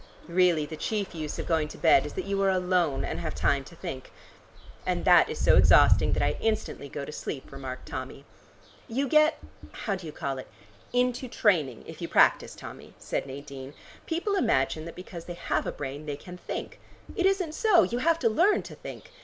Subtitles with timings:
[0.27, 3.35] Really the chief use of going to bed is that you are alone and have
[3.35, 4.11] time to think."
[4.83, 8.25] "And that is so exhausting that I instantly go to sleep," remarked Tommy.
[8.87, 9.37] "You get
[9.73, 10.47] how do you call it
[10.91, 13.75] into training, if you practise, Tommy," said Nadine.
[14.07, 16.79] "People imagine that because they have a brain they can think.
[17.15, 19.11] It isn't so: you have to learn to think.